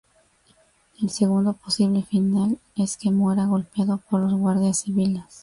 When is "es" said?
2.75-2.97